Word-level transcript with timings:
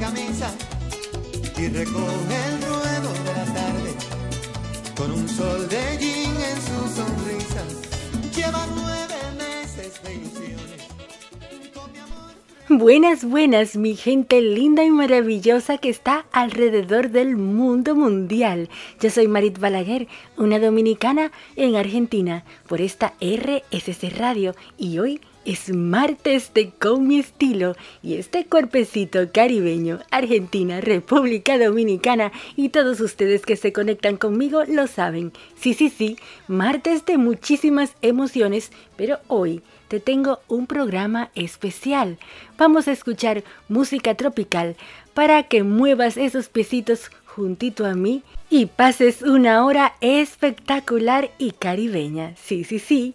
camisa 0.00 0.50
y 1.56 1.68
recoge 1.68 2.36
el 2.48 2.62
ruedo 2.62 3.12
de 3.24 3.32
la 3.34 3.44
tarde 3.54 3.94
con 4.96 5.12
un 5.12 5.28
sol 5.28 5.68
de 5.68 5.98
jean 5.98 6.36
en 6.50 6.58
su 6.66 6.78
sonrisa. 6.96 7.64
Lleva 8.34 8.66
nueve 8.74 9.16
meses 9.38 10.02
de 10.02 10.14
ilusiones. 10.14 10.83
Buenas, 12.70 13.26
buenas, 13.26 13.76
mi 13.76 13.94
gente 13.94 14.40
linda 14.40 14.82
y 14.84 14.90
maravillosa 14.90 15.76
que 15.76 15.90
está 15.90 16.24
alrededor 16.32 17.10
del 17.10 17.36
mundo 17.36 17.94
mundial. 17.94 18.70
Yo 19.02 19.10
soy 19.10 19.28
Marit 19.28 19.58
Balaguer, 19.58 20.08
una 20.38 20.58
dominicana 20.58 21.30
en 21.56 21.76
Argentina, 21.76 22.42
por 22.66 22.80
esta 22.80 23.12
RSC 23.20 24.16
Radio 24.16 24.54
y 24.78 24.98
hoy 24.98 25.20
es 25.44 25.74
martes 25.74 26.54
de 26.54 26.70
Con 26.70 27.06
mi 27.06 27.18
estilo 27.18 27.76
y 28.02 28.14
este 28.14 28.46
cuerpecito 28.46 29.30
caribeño, 29.30 29.98
Argentina, 30.10 30.80
República 30.80 31.58
Dominicana 31.58 32.32
y 32.56 32.70
todos 32.70 33.00
ustedes 33.00 33.44
que 33.44 33.56
se 33.56 33.74
conectan 33.74 34.16
conmigo 34.16 34.64
lo 34.66 34.86
saben. 34.86 35.32
Sí, 35.54 35.74
sí, 35.74 35.90
sí, 35.90 36.16
martes 36.48 37.04
de 37.04 37.18
muchísimas 37.18 37.94
emociones, 38.00 38.72
pero 38.96 39.18
hoy 39.28 39.60
te 39.94 40.00
tengo 40.00 40.40
un 40.48 40.66
programa 40.66 41.30
especial. 41.36 42.18
Vamos 42.58 42.88
a 42.88 42.92
escuchar 42.92 43.44
música 43.68 44.16
tropical 44.16 44.74
para 45.14 45.44
que 45.44 45.62
muevas 45.62 46.16
esos 46.16 46.48
piecitos 46.48 47.12
juntito 47.24 47.86
a 47.86 47.94
mí 47.94 48.24
y 48.50 48.66
pases 48.66 49.22
una 49.22 49.64
hora 49.64 49.94
espectacular 50.00 51.30
y 51.38 51.52
caribeña. 51.52 52.34
Sí, 52.34 52.64
sí, 52.64 52.80
sí. 52.80 53.14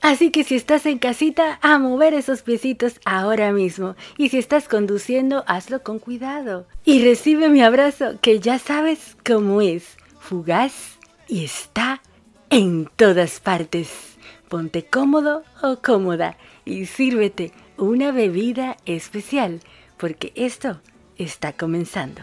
Así 0.00 0.30
que 0.30 0.44
si 0.44 0.54
estás 0.54 0.86
en 0.86 0.98
casita, 0.98 1.58
a 1.60 1.78
mover 1.78 2.14
esos 2.14 2.40
piecitos 2.40 2.98
ahora 3.04 3.52
mismo. 3.52 3.94
Y 4.16 4.30
si 4.30 4.38
estás 4.38 4.68
conduciendo, 4.68 5.44
hazlo 5.46 5.82
con 5.82 5.98
cuidado. 5.98 6.66
Y 6.86 7.04
recibe 7.04 7.50
mi 7.50 7.60
abrazo, 7.60 8.18
que 8.22 8.40
ya 8.40 8.58
sabes 8.58 9.14
cómo 9.26 9.60
es. 9.60 9.98
Fugaz 10.18 10.98
y 11.28 11.44
está 11.44 12.00
en 12.48 12.88
todas 12.96 13.40
partes. 13.40 14.11
Ponte 14.52 14.84
cómodo 14.84 15.44
o 15.62 15.76
cómoda 15.76 16.36
y 16.66 16.84
sírvete 16.84 17.52
una 17.78 18.12
bebida 18.12 18.76
especial, 18.84 19.62
porque 19.96 20.30
esto 20.36 20.78
está 21.16 21.54
comenzando. 21.54 22.20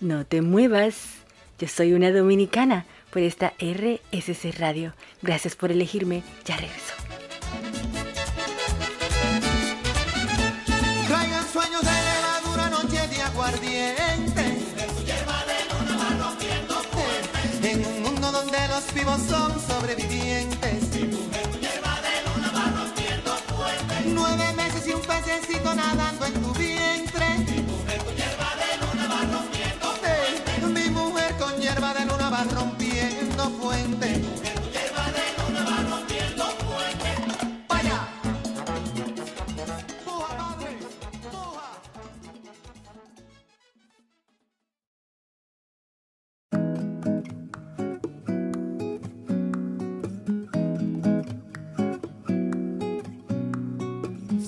No 0.00 0.26
te 0.26 0.42
muevas. 0.42 1.24
Yo 1.58 1.66
soy 1.66 1.94
una 1.94 2.12
dominicana 2.12 2.84
por 3.10 3.22
esta 3.22 3.54
RSC 3.58 4.52
Radio. 4.58 4.92
Gracias 5.22 5.56
por 5.56 5.72
elegirme. 5.72 6.22
Ya 6.44 6.58
regreso. 6.58 6.92
Traigan 11.08 11.48
sueños 11.48 11.80
de 11.80 11.96
levadura, 12.10 12.68
noche 12.68 13.08
de 13.08 13.22
aguardiente. 13.22 14.44
En 17.62 17.86
un 17.86 18.02
mundo 18.02 18.30
donde 18.30 18.58
los 18.68 18.92
vivos 18.92 19.22
son 19.22 19.58
sobrevivientes. 19.58 20.59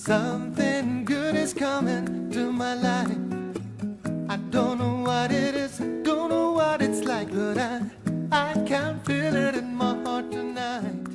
Something 0.04 1.04
good 1.04 1.36
is 1.36 1.54
coming 1.54 2.28
to 2.32 2.50
my 2.50 2.74
life. 2.74 3.16
I 4.28 4.36
don't 4.50 4.78
know 4.78 5.04
what 5.04 5.30
it 5.30 5.54
is, 5.54 5.78
don't 6.02 6.28
know 6.28 6.50
what 6.50 6.82
it's 6.82 7.04
like, 7.04 7.30
but 7.32 7.56
I, 7.56 7.82
I 8.32 8.94
feel 9.04 9.36
it 9.36 9.54
in 9.54 9.76
my 9.76 9.94
heart 10.04 10.28
tonight. 10.32 11.06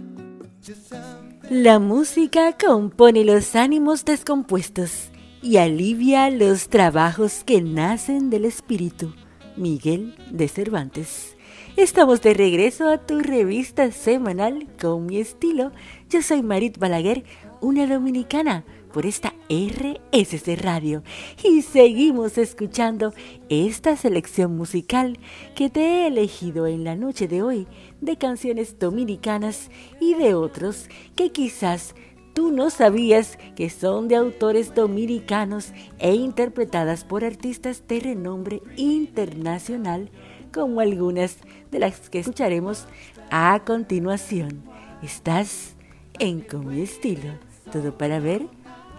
La 1.50 1.80
música 1.80 2.56
compone 2.58 3.26
los 3.26 3.58
ánimos 3.58 4.06
descompuestos 4.06 5.10
y 5.42 5.58
alivia 5.58 6.30
los 6.30 6.70
trabajos 6.70 7.44
que 7.44 7.62
nacen 7.62 8.30
del 8.30 8.46
espíritu. 8.46 9.14
Miguel 9.58 10.16
de 10.32 10.48
Cervantes. 10.48 11.36
Estamos 11.76 12.22
de 12.22 12.34
regreso 12.34 12.90
a 12.90 12.98
tu 12.98 13.20
revista 13.20 13.92
semanal 13.92 14.66
con 14.82 15.06
mi 15.06 15.20
estilo. 15.20 15.72
Yo 16.10 16.24
soy 16.24 16.42
Marit 16.42 16.80
Balaguer, 16.80 17.24
una 17.62 17.88
dominicana 17.88 18.64
por 18.94 19.06
esta 19.06 19.34
RSC 19.50 20.56
Radio 20.62 21.04
y 21.44 21.62
seguimos 21.62 22.38
escuchando 22.38 23.14
esta 23.50 23.96
selección 23.96 24.56
musical 24.56 25.20
que 25.56 25.70
te 25.70 25.82
he 25.82 26.08
elegido 26.08 26.68
en 26.68 26.84
la 26.84 26.96
noche 26.96 27.28
de 27.28 27.42
hoy 27.42 27.68
de 28.02 28.18
canciones 28.18 28.80
dominicanas 28.80 29.70
y 30.00 30.14
de 30.16 30.34
otros 30.34 30.90
que 31.16 31.32
quizás 31.32 31.96
tú 32.34 32.52
no 32.52 32.70
sabías 32.70 33.38
que 33.56 33.70
son 33.70 34.08
de 34.08 34.16
autores 34.16 34.74
dominicanos 34.76 35.74
e 36.00 36.14
interpretadas 36.14 37.04
por 37.04 37.24
artistas 37.24 37.84
de 37.88 38.00
renombre 38.00 38.62
internacional 38.76 40.10
como 40.54 40.80
algunas 40.80 41.38
de 41.72 41.80
las 41.80 42.10
que 42.10 42.20
escucharemos 42.20 42.86
a 43.30 43.62
continuación. 43.66 44.64
Estás 45.02 45.77
en 46.20 46.42
Con 46.42 46.68
mi 46.68 46.82
estilo, 46.82 47.34
todo 47.72 47.98
para 47.98 48.20
ver 48.20 48.48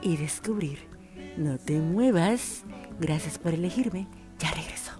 y 0.03 0.17
descubrir. 0.17 0.79
No 1.37 1.59
te 1.59 1.79
muevas. 1.79 2.65
Gracias 3.01 3.39
por 3.39 3.55
elegirme. 3.55 4.06
Ya 4.39 4.51
regreso. 4.51 4.93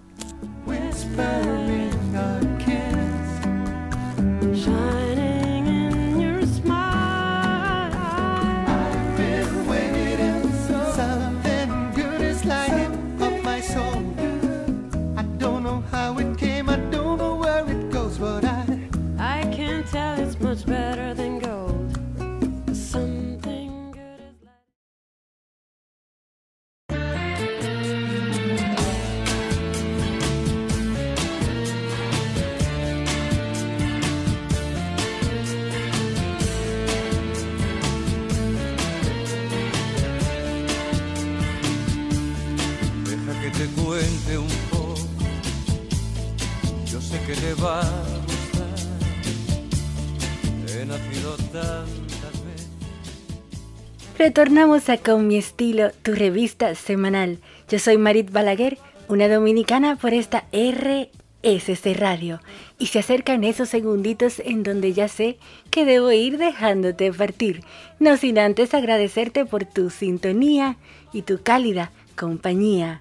Retornamos 54.19 54.89
a 54.89 54.97
Con 54.97 55.29
mi 55.29 55.37
estilo, 55.37 55.91
tu 56.03 56.13
revista 56.13 56.75
semanal. 56.75 57.39
Yo 57.69 57.79
soy 57.79 57.97
Marit 57.97 58.29
Balaguer, 58.33 58.77
una 59.07 59.29
dominicana 59.29 59.95
por 59.95 60.13
esta 60.13 60.43
RSC 60.51 61.95
Radio. 61.95 62.41
Y 62.77 62.87
se 62.87 62.99
acercan 62.99 63.45
esos 63.45 63.69
segunditos 63.69 64.41
en 64.43 64.63
donde 64.63 64.91
ya 64.91 65.07
sé 65.07 65.37
que 65.71 65.85
debo 65.85 66.11
ir 66.11 66.37
dejándote 66.37 67.13
partir. 67.13 67.63
No 67.97 68.17
sin 68.17 68.39
antes 68.39 68.73
agradecerte 68.73 69.45
por 69.45 69.63
tu 69.63 69.89
sintonía 69.89 70.75
y 71.13 71.21
tu 71.21 71.41
cálida 71.41 71.93
compañía. 72.17 72.99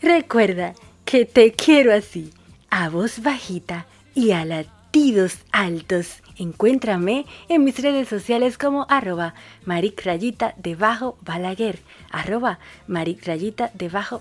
Recuerda 0.00 0.72
que 1.04 1.26
te 1.26 1.52
quiero 1.52 1.92
así, 1.92 2.30
a 2.70 2.88
voz 2.88 3.22
bajita 3.22 3.84
y 4.14 4.30
a 4.30 4.46
la 4.46 4.64
latidos 4.86 5.38
altos. 5.52 6.22
Encuéntrame 6.38 7.26
en 7.48 7.64
mis 7.64 7.78
redes 7.80 8.08
sociales 8.08 8.56
como 8.56 8.86
arroba 8.88 9.34
maricrayita 9.64 10.54
balaguer. 11.22 11.80
Arroba 12.10 12.58
maricrayita 12.86 13.72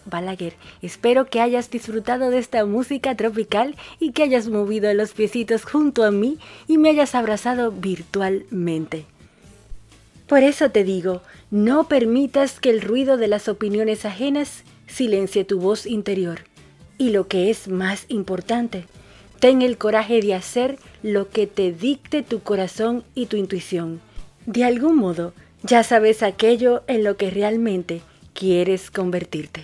balaguer. 0.06 0.54
Espero 0.82 1.28
que 1.28 1.40
hayas 1.40 1.70
disfrutado 1.70 2.30
de 2.30 2.40
esta 2.40 2.66
música 2.66 3.16
tropical 3.16 3.76
y 4.00 4.12
que 4.12 4.24
hayas 4.24 4.50
movido 4.50 4.94
los 4.94 5.14
piecitos 5.14 5.64
junto 5.64 6.04
a 6.04 6.12
mí 6.12 6.40
y 6.68 6.78
me 6.78 6.90
hayas 6.90 7.16
abrazado 7.16 7.72
virtualmente. 7.72 9.06
Por 10.28 10.44
eso 10.44 10.72
te 10.72 10.84
digo, 10.84 11.22
no 11.52 11.88
permitas 11.88 12.60
que 12.60 12.72
el 12.72 12.82
ruido 12.82 13.18
de 13.18 13.28
las 13.28 13.48
opiniones 13.48 14.06
ajenas 14.06 14.64
silencie 14.88 15.46
tu 15.46 15.60
voz 15.60 15.86
interior. 15.86 16.40
Y 16.98 17.12
lo 17.12 17.28
que 17.28 17.50
es 17.50 17.68
más 17.68 18.06
importante, 18.08 18.86
ten 19.46 19.62
el 19.62 19.78
coraje 19.78 20.22
de 20.22 20.34
hacer 20.34 20.80
lo 21.04 21.30
que 21.30 21.46
te 21.46 21.72
dicte 21.72 22.24
tu 22.24 22.40
corazón 22.40 23.04
y 23.14 23.28
tu 23.28 23.38
intuición. 23.38 24.02
De 24.48 24.64
algún 24.64 24.96
modo, 24.96 25.34
ya 25.62 25.84
sabes 25.84 26.24
aquello 26.24 26.82
en 26.88 27.04
lo 27.04 27.16
que 27.16 27.30
realmente 27.30 28.02
quieres 28.34 28.90
convertirte. 28.90 29.64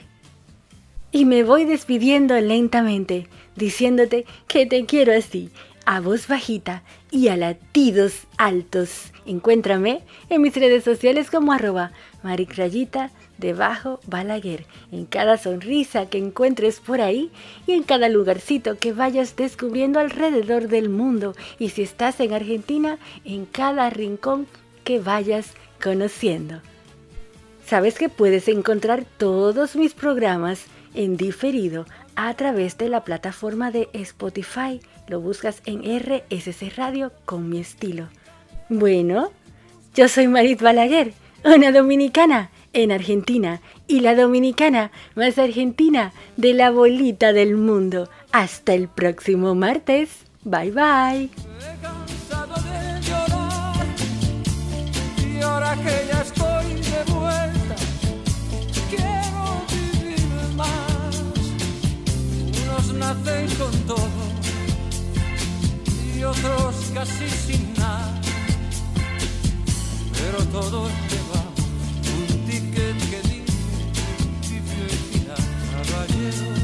Y 1.11 1.25
me 1.25 1.43
voy 1.43 1.65
despidiendo 1.65 2.39
lentamente, 2.39 3.25
diciéndote 3.55 4.25
que 4.47 4.67
te 4.67 4.85
quiero 4.85 5.13
así, 5.17 5.49
a 5.87 5.99
voz 5.99 6.27
bajita 6.27 6.83
y 7.09 7.29
a 7.29 7.35
latidos 7.35 8.27
altos. 8.37 9.11
Encuéntrame 9.25 10.03
en 10.29 10.43
mis 10.43 10.53
redes 10.53 10.83
sociales 10.83 11.31
como 11.31 11.53
arroba 11.53 11.91
maricrayita 12.21 13.09
debajo 13.41 13.99
Balaguer, 14.07 14.65
en 14.93 15.05
cada 15.05 15.37
sonrisa 15.37 16.05
que 16.05 16.17
encuentres 16.17 16.79
por 16.79 17.01
ahí 17.01 17.29
y 17.67 17.73
en 17.73 17.83
cada 17.83 18.07
lugarcito 18.07 18.77
que 18.77 18.93
vayas 18.93 19.35
descubriendo 19.35 19.99
alrededor 19.99 20.69
del 20.69 20.87
mundo 20.87 21.35
y 21.59 21.69
si 21.69 21.81
estás 21.81 22.21
en 22.21 22.31
Argentina, 22.31 22.97
en 23.25 23.45
cada 23.45 23.89
rincón 23.89 24.47
que 24.85 24.99
vayas 24.99 25.51
conociendo. 25.83 26.61
Sabes 27.65 27.97
que 27.97 28.07
puedes 28.07 28.47
encontrar 28.47 29.05
todos 29.17 29.75
mis 29.75 29.93
programas 29.93 30.65
en 30.93 31.17
diferido 31.17 31.85
a 32.15 32.33
través 32.35 32.77
de 32.77 32.89
la 32.89 33.03
plataforma 33.03 33.71
de 33.71 33.89
Spotify. 33.93 34.79
Lo 35.07 35.19
buscas 35.21 35.61
en 35.65 35.81
RSC 35.83 36.75
Radio 36.75 37.11
con 37.25 37.49
mi 37.49 37.59
estilo. 37.59 38.09
Bueno, 38.69 39.31
yo 39.95 40.07
soy 40.07 40.27
Marit 40.27 40.61
Balaguer, 40.61 41.13
una 41.43 41.71
dominicana 41.71 42.49
en 42.73 42.91
Argentina 42.91 43.61
y 43.87 44.01
la 44.01 44.15
dominicana 44.15 44.91
más 45.15 45.37
argentina 45.37 46.13
de 46.37 46.53
la 46.53 46.71
bolita 46.71 47.33
del 47.33 47.57
mundo. 47.57 48.09
Hasta 48.31 48.73
el 48.73 48.87
próximo 48.87 49.55
martes. 49.55 50.25
Bye 50.43 50.71
bye. 50.71 51.29
nacen 63.01 63.47
con 63.57 63.71
todo 63.87 64.07
y 66.15 66.23
otros 66.23 66.75
casi 66.93 67.27
sin 67.29 67.73
nada, 67.73 68.21
pero 70.13 70.43
todo 70.45 70.87
lleva. 71.09 71.40
still 76.29 76.60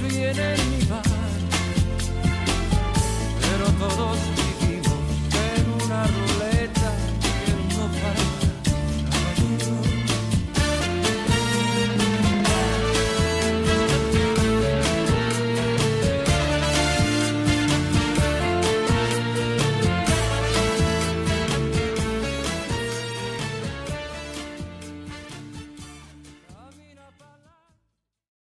todos 0.00 0.08
vienen 0.08 0.58
y 0.80 0.84
van, 0.86 1.02
pero 3.40 3.66
todos 3.78 4.33